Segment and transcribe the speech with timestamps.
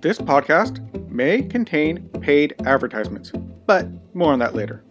[0.00, 0.80] This podcast
[1.10, 3.32] may contain paid advertisements,
[3.66, 4.82] but more on that later.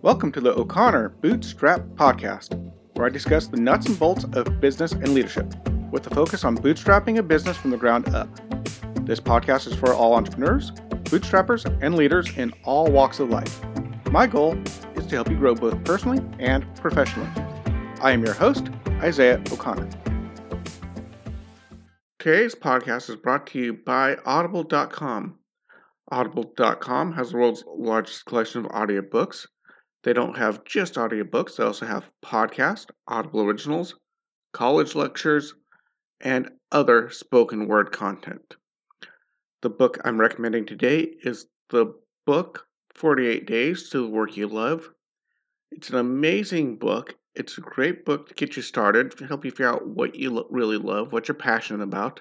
[0.00, 2.58] Welcome to the O'Connor Bootstrap Podcast,
[2.94, 5.54] where I discuss the nuts and bolts of business and leadership,
[5.90, 8.30] with a focus on bootstrapping a business from the ground up.
[9.04, 10.70] This podcast is for all entrepreneurs,
[11.10, 13.62] bootstrappers, and leaders in all walks of life.
[14.10, 14.56] My goal
[14.94, 17.28] is to help you grow both personally and professionally.
[18.00, 18.70] I am your host,
[19.02, 19.90] Isaiah O'Connor.
[22.22, 25.40] Today's podcast is brought to you by Audible.com.
[26.12, 29.48] Audible.com has the world's largest collection of audiobooks.
[30.04, 33.96] They don't have just audiobooks, they also have podcasts, Audible originals,
[34.52, 35.54] college lectures,
[36.20, 38.54] and other spoken word content.
[39.62, 41.92] The book I'm recommending today is the
[42.24, 44.88] book 48 Days to the Work You Love.
[45.72, 49.50] It's an amazing book it's a great book to get you started, to help you
[49.50, 52.20] figure out what you really love, what you're passionate about.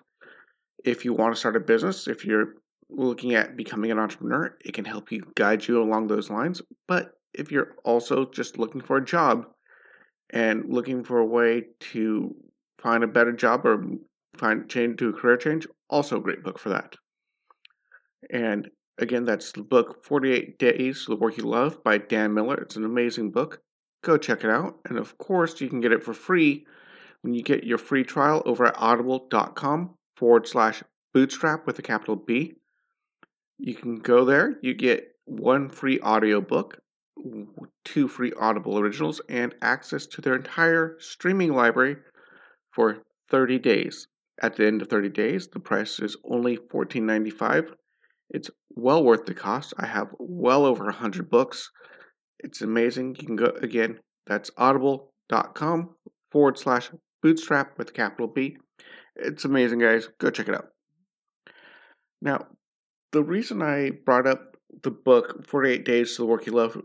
[0.83, 2.55] If you want to start a business, if you're
[2.89, 6.61] looking at becoming an entrepreneur, it can help you guide you along those lines.
[6.87, 9.45] But if you're also just looking for a job
[10.31, 12.35] and looking for a way to
[12.81, 13.83] find a better job or
[14.37, 16.95] find change to a career change, also a great book for that.
[18.29, 22.55] And again, that's the book 48 Days to the Work You Love by Dan Miller.
[22.55, 23.61] It's an amazing book
[24.01, 24.79] go check it out.
[24.85, 26.65] And of course, you can get it for free
[27.21, 32.15] when you get your free trial over at audible.com forward slash bootstrap with a capital
[32.15, 32.55] B.
[33.57, 36.79] You can go there, you get one free audiobook,
[37.85, 41.97] two free Audible originals, and access to their entire streaming library
[42.71, 44.07] for 30 days.
[44.41, 47.69] At the end of 30 days, the price is only $14.95.
[48.31, 49.73] It's well worth the cost.
[49.77, 51.69] I have well over 100 books
[52.43, 53.15] it's amazing.
[53.19, 55.95] You can go again, that's audible.com
[56.31, 56.89] forward slash
[57.21, 58.57] bootstrap with capital B.
[59.15, 60.09] It's amazing, guys.
[60.19, 60.69] Go check it out.
[62.21, 62.47] Now,
[63.11, 66.81] the reason I brought up the book 48 Days to the Work You Love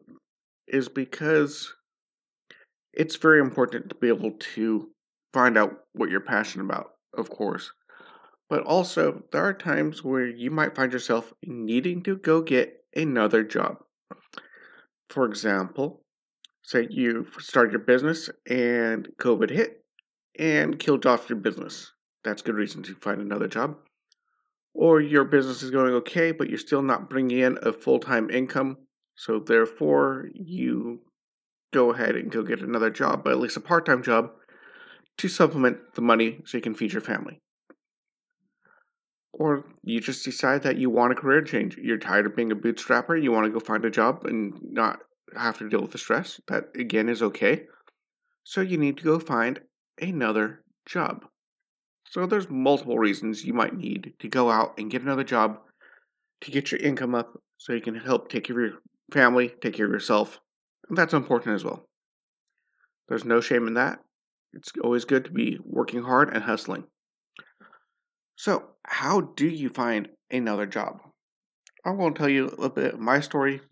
[0.66, 1.72] is because
[2.92, 4.90] it's very important to be able to
[5.32, 7.70] find out what you're passionate about, of course.
[8.48, 13.42] But also, there are times where you might find yourself needing to go get another
[13.42, 13.78] job.
[15.08, 16.02] For example,
[16.62, 19.84] say you start your business and COVID hit
[20.38, 21.92] and killed off your business.
[22.24, 23.76] That's good reason to find another job.
[24.74, 28.30] Or your business is going okay, but you're still not bringing in a full time
[28.30, 28.78] income.
[29.14, 31.00] So therefore, you
[31.72, 34.32] go ahead and go get another job, but at least a part time job
[35.18, 37.40] to supplement the money so you can feed your family.
[39.38, 41.76] Or you just decide that you want a career change.
[41.76, 43.22] You're tired of being a bootstrapper.
[43.22, 45.00] You want to go find a job and not
[45.36, 46.40] have to deal with the stress.
[46.48, 47.64] That again is okay.
[48.44, 49.60] So you need to go find
[50.00, 51.26] another job.
[52.08, 55.58] So there's multiple reasons you might need to go out and get another job
[56.40, 58.80] to get your income up so you can help take care of your
[59.12, 60.40] family, take care of yourself.
[60.88, 61.86] And that's important as well.
[63.08, 63.98] There's no shame in that.
[64.54, 66.84] It's always good to be working hard and hustling.
[68.36, 71.00] So, how do you find another job?
[71.86, 73.62] I'm going to tell you a little bit of my story.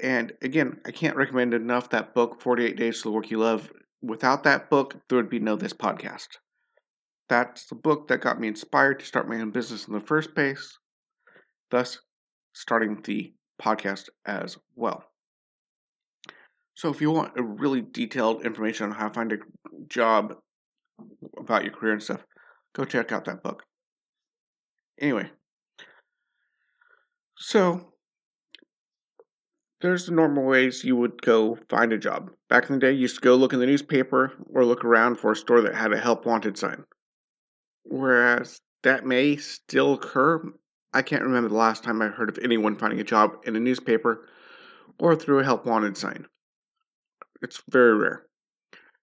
[0.00, 3.72] And again, I can't recommend enough that book, 48 Days to the Work You Love.
[4.02, 6.28] Without that book, there would be no this podcast.
[7.28, 10.32] That's the book that got me inspired to start my own business in the first
[10.34, 10.78] place,
[11.70, 11.98] thus
[12.52, 15.02] starting the podcast as well.
[16.74, 19.38] So, if you want a really detailed information on how to find a
[19.88, 20.36] job
[21.36, 22.24] about your career and stuff,
[22.76, 23.64] go check out that book.
[25.00, 25.30] Anyway,
[27.38, 27.92] so
[29.80, 32.30] there's the normal ways you would go find a job.
[32.48, 35.16] Back in the day, you used to go look in the newspaper or look around
[35.16, 36.84] for a store that had a help wanted sign.
[37.84, 40.42] Whereas that may still occur.
[40.92, 43.60] I can't remember the last time I heard of anyone finding a job in a
[43.60, 44.28] newspaper
[44.98, 46.26] or through a help wanted sign.
[47.42, 48.26] It's very rare.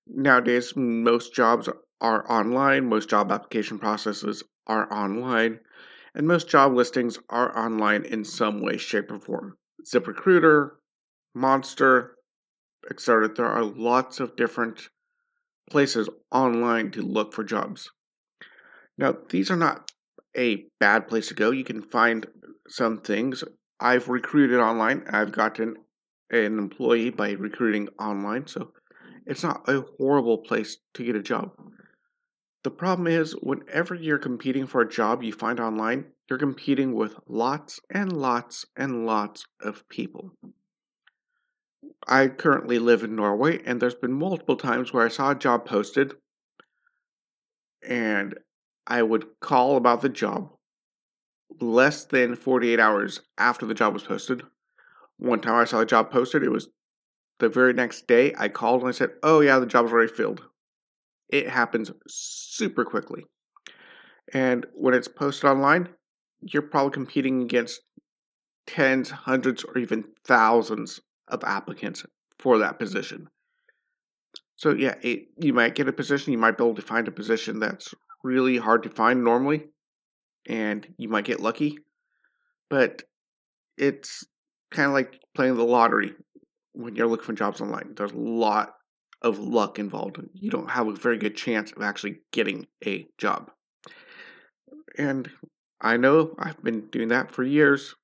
[0.07, 1.69] Nowadays, most jobs
[2.03, 5.59] are online, most job application processes are online,
[6.13, 9.57] and most job listings are online in some way, shape, or form.
[9.83, 10.71] ZipRecruiter,
[11.33, 12.15] Monster,
[12.91, 13.33] etc.
[13.33, 14.89] There are lots of different
[15.69, 17.89] places online to look for jobs.
[18.97, 19.89] Now, these are not
[20.37, 21.51] a bad place to go.
[21.51, 22.27] You can find
[22.67, 23.43] some things.
[23.79, 25.05] I've recruited online.
[25.09, 25.75] I've gotten
[26.29, 28.73] an employee by recruiting online, so
[29.25, 31.51] it's not a horrible place to get a job.
[32.63, 37.19] The problem is, whenever you're competing for a job you find online, you're competing with
[37.27, 40.31] lots and lots and lots of people.
[42.07, 45.65] I currently live in Norway, and there's been multiple times where I saw a job
[45.65, 46.15] posted,
[47.81, 48.39] and
[48.87, 50.55] I would call about the job,
[51.59, 54.41] less than 48 hours after the job was posted.
[55.17, 56.69] One time I saw a job posted, it was
[57.39, 60.43] the very next day I called and I said, Oh, yeah, the job's already filled.
[61.33, 63.25] It happens super quickly.
[64.35, 65.89] And when it's posted online,
[66.41, 67.81] you're probably competing against
[68.67, 72.05] tens, hundreds, or even thousands of applicants
[72.37, 73.27] for that position.
[74.57, 77.11] So, yeah, it, you might get a position, you might be able to find a
[77.11, 79.63] position that's really hard to find normally,
[80.47, 81.79] and you might get lucky.
[82.69, 83.01] But
[83.75, 84.23] it's
[84.69, 86.13] kind of like playing the lottery
[86.73, 87.95] when you're looking for jobs online.
[87.95, 88.73] There's a lot
[89.23, 90.19] of luck involved.
[90.33, 93.49] You don't have a very good chance of actually getting a job.
[94.97, 95.29] And
[95.81, 97.95] I know I've been doing that for years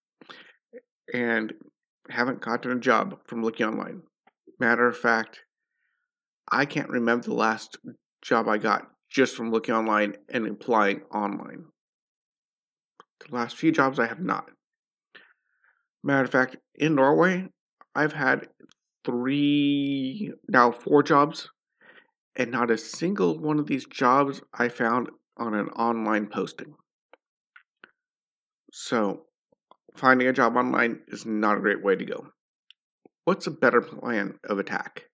[1.14, 1.54] and
[2.10, 4.02] haven't gotten a job from looking online.
[4.60, 5.42] Matter of fact,
[6.52, 7.78] I can't remember the last
[8.22, 11.66] job I got just from looking online and applying online.
[13.20, 14.50] The last few jobs I have not.
[16.04, 17.50] Matter of fact, in Norway,
[17.94, 18.48] I've had
[19.06, 21.50] three, now four jobs,
[22.36, 26.76] and not a single one of these jobs I found on an online posting.
[28.72, 29.26] So,
[29.96, 32.28] finding a job online is not a great way to go.
[33.26, 35.06] What's a better plan of attack?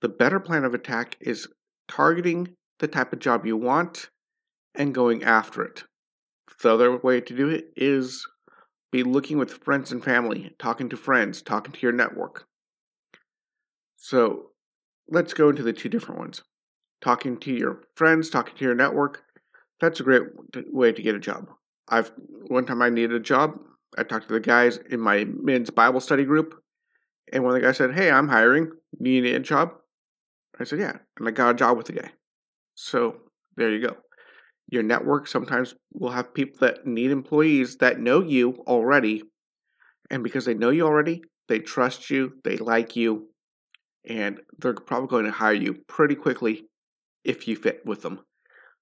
[0.00, 1.48] The better plan of attack is
[1.88, 4.10] targeting the type of job you want
[4.74, 5.84] and going after it.
[6.62, 8.26] The other way to do it is
[8.90, 12.46] be looking with friends and family, talking to friends, talking to your network.
[14.04, 14.50] So
[15.08, 16.42] let's go into the two different ones.
[17.00, 19.22] Talking to your friends, talking to your network,
[19.80, 20.24] that's a great
[20.70, 21.48] way to get a job.
[21.88, 22.12] I've
[22.48, 23.58] one time I needed a job.
[23.96, 26.54] I talked to the guys in my men's Bible study group,
[27.32, 28.72] and one of the guys said, "Hey, I'm hiring.
[29.00, 29.72] Need a job?"
[30.60, 32.12] I said, "Yeah," and I got a job with the guy.
[32.74, 33.22] So
[33.56, 33.96] there you go.
[34.68, 39.22] Your network sometimes will have people that need employees that know you already,
[40.10, 43.30] and because they know you already, they trust you, they like you,
[44.08, 46.66] and they're probably going to hire you pretty quickly
[47.24, 48.20] if you fit with them.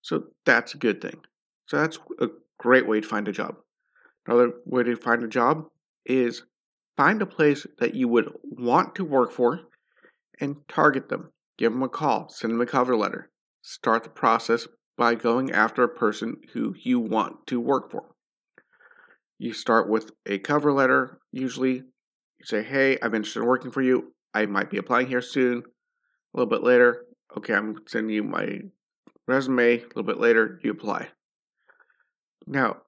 [0.02, 1.20] So that's a good thing.
[1.66, 2.28] So that's a
[2.58, 3.56] great way to find a job.
[4.26, 5.66] Another way to find a job
[6.04, 6.42] is
[6.96, 9.60] find a place that you would want to work for
[10.40, 11.30] and target them.
[11.58, 13.30] Give them a call, send them a cover letter.
[13.62, 14.66] Start the process
[14.96, 18.14] by going after a person who you want to work for.
[19.38, 21.74] You start with a cover letter, usually.
[21.74, 24.12] You say, Hey, I'm interested in working for you.
[24.34, 25.58] I might be applying here soon.
[25.58, 27.04] A little bit later,
[27.36, 28.60] okay, I'm sending you my
[29.28, 29.78] resume.
[29.78, 31.08] A little bit later, you apply.
[32.46, 32.78] Now,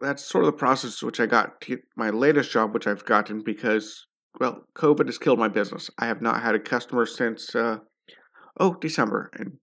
[0.00, 3.42] that's sort of the process which I got to my latest job, which I've gotten
[3.42, 4.06] because,
[4.40, 5.90] well, COVID has killed my business.
[5.98, 7.78] I have not had a customer since, uh,
[8.58, 9.58] oh, December, and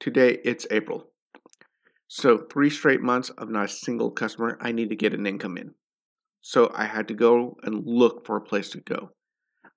[0.00, 1.10] today it's April.
[2.08, 4.56] So, three straight months of not a single customer.
[4.60, 5.74] I need to get an income in.
[6.40, 9.10] So, I had to go and look for a place to go.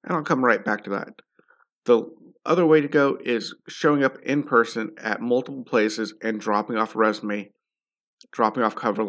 [0.04, 1.22] And I'll come right back to that.
[1.86, 2.10] The
[2.46, 6.96] other way to go is showing up in person at multiple places and dropping off
[6.96, 7.52] resume,
[8.32, 9.04] dropping off cover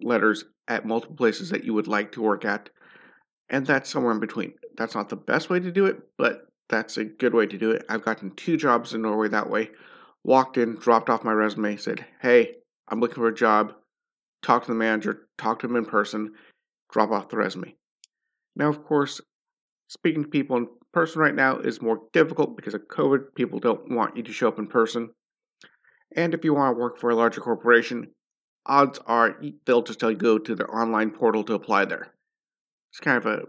[0.00, 2.70] letters at multiple places that you would like to work at.
[3.48, 4.54] And that's somewhere in between.
[4.76, 7.70] That's not the best way to do it, but that's a good way to do
[7.70, 7.84] it.
[7.88, 9.70] I've gotten two jobs in Norway that way.
[10.24, 12.54] Walked in, dropped off my resume, said, Hey,
[12.88, 13.74] I'm looking for a job.
[14.42, 16.32] Talk to the manager, talk to him in person,
[16.90, 17.76] drop off the resume.
[18.56, 19.20] Now, of course,
[19.92, 23.34] speaking to people in person right now is more difficult because of COVID.
[23.34, 25.10] People don't want you to show up in person.
[26.16, 28.08] And if you want to work for a larger corporation,
[28.64, 32.08] odds are they'll just tell you go to their online portal to apply there.
[32.90, 33.42] It's kind of a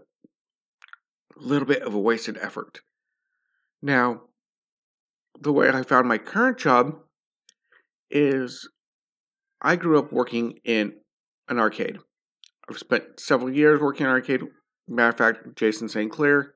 [1.36, 2.80] little bit of a wasted effort.
[3.82, 4.22] Now,
[5.40, 6.96] the way I found my current job
[8.10, 8.68] is
[9.62, 10.94] I grew up working in
[11.48, 11.98] an arcade.
[12.68, 14.42] I've spent several years working in an arcade
[14.86, 16.10] Matter of fact, Jason St.
[16.10, 16.52] Clair,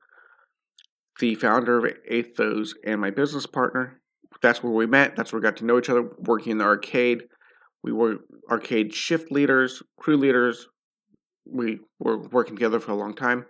[1.19, 3.99] the founder of Athos, and my business partner,
[4.41, 5.15] that's where we met.
[5.15, 7.23] That's where we got to know each other working in the arcade.
[7.83, 8.17] We were
[8.49, 10.67] arcade shift leaders, crew leaders.
[11.45, 13.45] We were working together for a long time.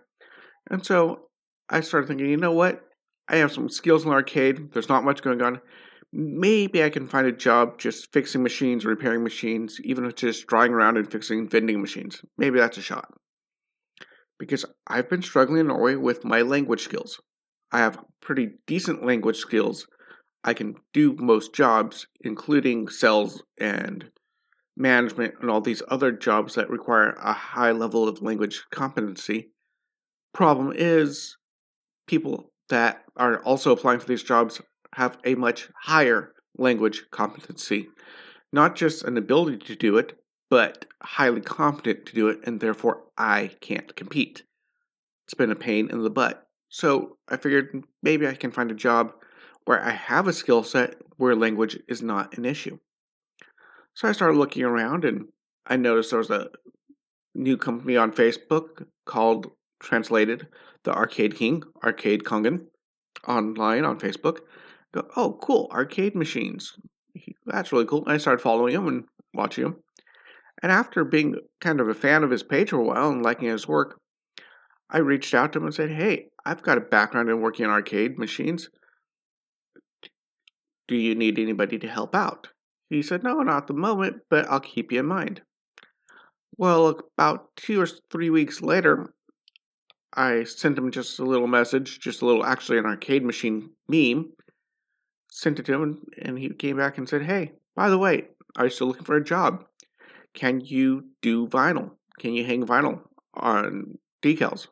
[0.71, 1.27] And so
[1.69, 2.81] I started thinking, you know what?
[3.27, 4.71] I have some skills in the arcade.
[4.71, 5.59] There's not much going on.
[6.11, 10.47] Maybe I can find a job just fixing machines, repairing machines, even if it's just
[10.47, 12.21] drawing around and fixing vending machines.
[12.37, 13.11] Maybe that's a shot
[14.39, 17.19] because I've been struggling in Norway with my language skills.
[17.71, 19.85] I have pretty decent language skills.
[20.43, 24.09] I can do most jobs, including sales and
[24.77, 29.51] management and all these other jobs that require a high level of language competency.
[30.33, 31.37] Problem is,
[32.07, 34.61] people that are also applying for these jobs
[34.95, 37.89] have a much higher language competency.
[38.53, 40.17] Not just an ability to do it,
[40.49, 44.43] but highly competent to do it, and therefore I can't compete.
[45.25, 46.47] It's been a pain in the butt.
[46.69, 49.13] So I figured maybe I can find a job
[49.65, 52.79] where I have a skill set where language is not an issue.
[53.93, 55.25] So I started looking around and
[55.67, 56.49] I noticed there was a
[57.35, 60.47] new company on Facebook called Translated,
[60.83, 62.65] the Arcade King, Arcade Kongan,
[63.27, 64.39] online on Facebook.
[64.93, 66.73] Go, oh, cool, arcade machines.
[67.45, 68.03] That's really cool.
[68.07, 69.03] I started following him and
[69.33, 69.75] watching him.
[70.61, 73.49] And after being kind of a fan of his page for a while and liking
[73.49, 73.99] his work,
[74.89, 77.71] I reached out to him and said, Hey, I've got a background in working on
[77.71, 78.69] arcade machines.
[80.87, 82.49] Do you need anybody to help out?
[82.89, 85.41] He said, No, not at the moment, but I'll keep you in mind.
[86.57, 89.13] Well, about two or three weeks later,
[90.13, 94.33] I sent him just a little message, just a little, actually, an arcade machine meme.
[95.31, 98.65] Sent it to him, and he came back and said, Hey, by the way, are
[98.65, 99.63] you still looking for a job?
[100.33, 101.91] Can you do vinyl?
[102.19, 103.01] Can you hang vinyl
[103.33, 104.67] on decals?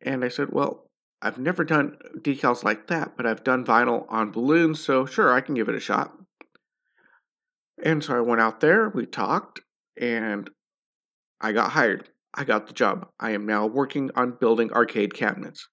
[0.00, 0.88] And I said, Well,
[1.20, 5.40] I've never done decals like that, but I've done vinyl on balloons, so sure, I
[5.40, 6.12] can give it a shot.
[7.82, 9.60] And so I went out there, we talked,
[10.00, 10.48] and
[11.40, 12.08] I got hired.
[12.34, 13.08] I got the job.
[13.18, 15.68] I am now working on building arcade cabinets,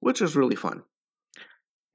[0.00, 0.82] which is really fun.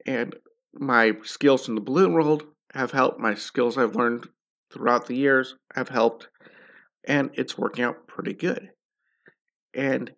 [0.06, 0.36] And
[0.74, 2.44] my skills from the balloon world
[2.74, 3.20] have helped.
[3.20, 4.28] My skills I've learned
[4.72, 6.28] throughout the years have helped,
[7.06, 8.70] and it's working out pretty good.
[9.74, 10.12] And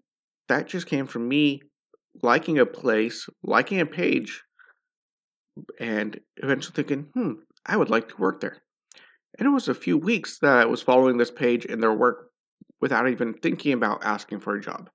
[0.48, 1.62] that just came from me
[2.22, 4.44] liking a place, liking a page,
[5.80, 7.34] and eventually thinking, hmm,
[7.66, 8.58] I would like to work there.
[9.38, 12.30] And it was a few weeks that I was following this page and their work
[12.82, 14.90] without even thinking about asking for a job.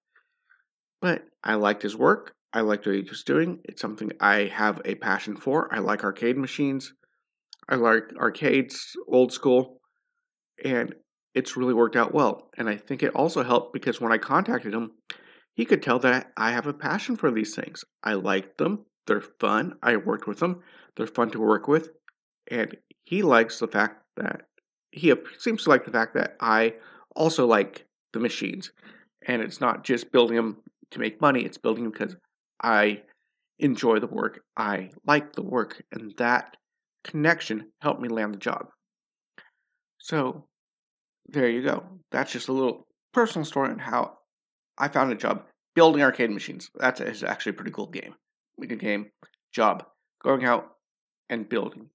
[1.00, 2.34] But I liked his work.
[2.52, 3.60] I liked what he was doing.
[3.64, 5.72] It's something I have a passion for.
[5.74, 6.92] I like arcade machines.
[7.68, 9.80] I like arcades, old school.
[10.64, 10.94] And
[11.34, 12.50] it's really worked out well.
[12.56, 14.92] And I think it also helped because when I contacted him,
[15.54, 17.84] he could tell that I have a passion for these things.
[18.02, 18.86] I like them.
[19.06, 19.74] They're fun.
[19.82, 20.62] I worked with them.
[20.96, 21.90] They're fun to work with.
[22.50, 24.42] And he likes the fact that
[24.90, 26.74] he seems to like the fact that I
[27.16, 28.72] also like the machines.
[29.26, 30.58] And it's not just building them
[30.90, 32.16] to make money, it's building them because
[32.62, 33.02] I
[33.58, 34.40] enjoy the work.
[34.56, 35.82] I like the work.
[35.92, 36.56] And that
[37.04, 38.66] connection helped me land the job.
[39.98, 40.46] So
[41.26, 41.84] there you go.
[42.10, 44.18] That's just a little personal story on how
[44.76, 45.44] I found a job
[45.74, 46.68] building arcade machines.
[46.76, 48.14] That is actually a pretty cool game.
[48.60, 49.10] a game,
[49.52, 49.84] job,
[50.22, 50.72] going out
[51.30, 51.88] and building,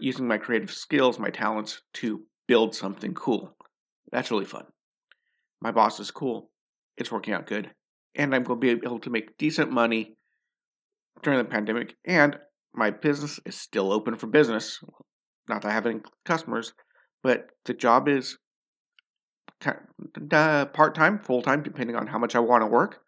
[0.00, 3.54] using my creative skills, my talents to build something cool.
[4.12, 4.66] That's really fun.
[5.60, 6.50] My boss is cool.
[6.96, 7.70] It's working out good.
[8.14, 10.14] And I'm going to be able to make decent money
[11.22, 11.96] during the pandemic.
[12.04, 12.38] And
[12.74, 14.80] my business is still open for business.
[15.48, 16.72] Not that I have any customers,
[17.22, 18.38] but the job is
[19.66, 23.00] uh, part time, full time, depending on how much I want to work.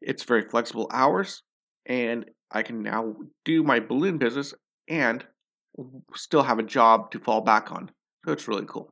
[0.00, 1.42] It's very flexible hours,
[1.86, 4.54] and I can now do my balloon business
[4.88, 5.24] and
[6.14, 7.90] still have a job to fall back on.
[8.24, 8.90] So it's really cool.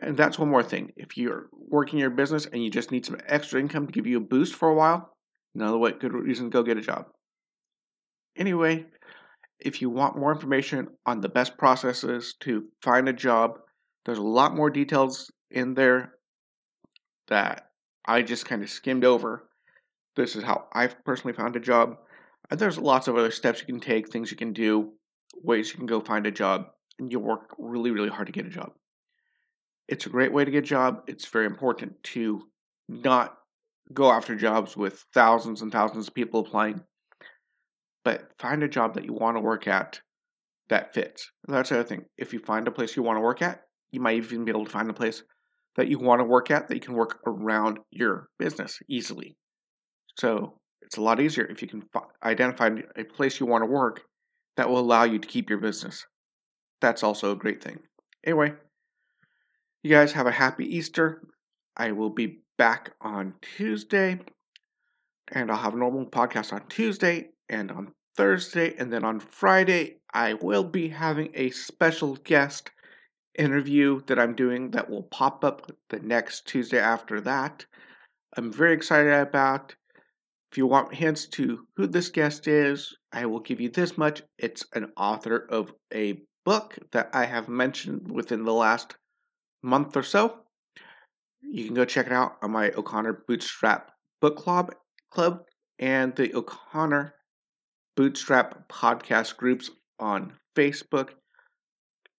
[0.00, 0.92] And that's one more thing.
[0.96, 4.18] If you're working your business and you just need some extra income to give you
[4.18, 5.14] a boost for a while,
[5.54, 7.06] another way, good reason to go get a job.
[8.36, 8.86] Anyway,
[9.60, 13.58] if you want more information on the best processes to find a job,
[14.04, 16.14] there's a lot more details in there
[17.28, 17.70] that
[18.04, 19.48] I just kind of skimmed over.
[20.16, 21.96] This is how I've personally found a job.
[22.50, 24.92] There's lots of other steps you can take, things you can do,
[25.42, 26.66] ways you can go find a job,
[26.98, 28.72] and you work really, really hard to get a job.
[29.88, 31.02] It's a great way to get a job.
[31.06, 32.42] It's very important to
[32.88, 33.36] not
[33.92, 36.82] go after jobs with thousands and thousands of people applying,
[38.04, 40.00] but find a job that you want to work at
[40.68, 41.30] that fits.
[41.48, 42.04] That's the other thing.
[42.16, 44.64] If you find a place you want to work at, you might even be able
[44.64, 45.22] to find a place
[45.76, 49.36] that you want to work at that you can work around your business easily.
[50.18, 51.82] So it's a lot easier if you can
[52.22, 54.02] identify a place you want to work
[54.56, 56.06] that will allow you to keep your business.
[56.80, 57.78] That's also a great thing.
[58.24, 58.52] Anyway,
[59.82, 61.22] you guys have a happy Easter.
[61.76, 64.20] I will be back on Tuesday,
[65.32, 70.00] and I'll have a normal podcast on Tuesday and on Thursday, and then on Friday,
[70.12, 72.70] I will be having a special guest
[73.36, 77.66] interview that I'm doing that will pop up the next Tuesday after that.
[78.36, 79.74] I'm very excited about.
[80.52, 84.22] If you want hints to who this guest is, I will give you this much.
[84.38, 88.96] It's an author of a book that I have mentioned within the last
[89.62, 90.40] month or so.
[91.42, 94.74] You can go check it out on my O'Connor Bootstrap Book Club
[95.10, 95.42] Club
[95.78, 97.14] and the O'Connor
[97.96, 101.10] Bootstrap podcast groups on Facebook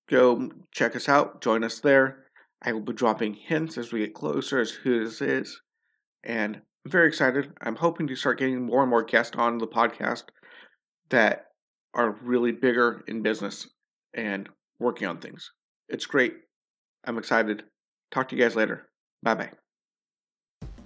[0.09, 2.25] go check us out, join us there.
[2.61, 5.59] I will be dropping hints as we get closer as who this is.
[6.23, 7.51] And I'm very excited.
[7.61, 10.23] I'm hoping to start getting more and more guests on the podcast
[11.09, 11.45] that
[11.93, 13.67] are really bigger in business
[14.13, 15.51] and working on things.
[15.89, 16.33] It's great.
[17.05, 17.63] I'm excited.
[18.11, 18.89] Talk to you guys later.
[19.21, 19.51] Bye bye.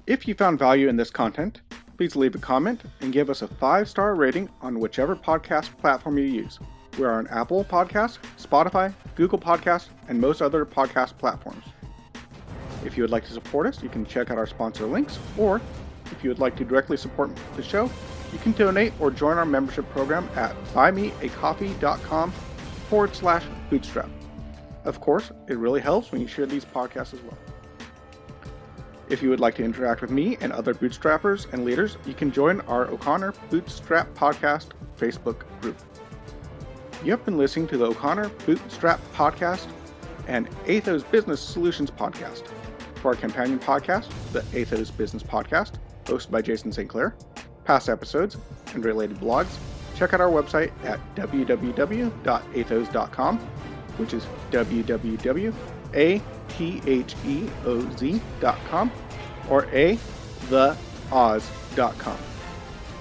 [0.08, 1.62] If you found value in this content,
[2.00, 6.18] please leave a comment and give us a five star rating on whichever podcast platform
[6.18, 6.58] you use.
[6.98, 11.66] We're on Apple Podcasts, Spotify, Google Podcasts, and most other podcast platforms.
[12.86, 15.60] If you would like to support us, you can check out our sponsor links, or
[16.10, 17.92] if you would like to directly support the show,
[18.32, 22.32] you can donate or join our membership program at buymeacoffee.com
[22.88, 24.10] forward slash bootstrap.
[24.86, 27.38] Of course, it really helps when you share these podcasts as well.
[29.10, 32.32] If you would like to interact with me and other bootstrappers and leaders, you can
[32.32, 35.78] join our O'Connor Bootstrap Podcast Facebook group.
[37.04, 39.68] You have been listening to the O'Connor Bootstrap Podcast
[40.28, 42.44] and Athos Business Solutions Podcast.
[42.96, 45.74] For our companion podcast, the Athos Business Podcast,
[46.06, 46.90] hosted by Jason St.
[46.90, 47.16] Clair,
[47.66, 48.38] past episodes,
[48.74, 49.58] and related blogs,
[49.96, 53.40] check out our website at www.athos.com,
[53.98, 54.28] which is
[56.60, 58.92] www.atheoz.com
[59.50, 59.98] or a
[60.50, 62.18] theoz.com.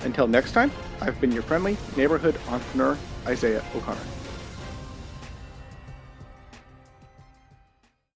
[0.02, 2.96] Until next time, I've been your friendly neighborhood entrepreneur,
[3.26, 4.17] Isaiah O'Connor.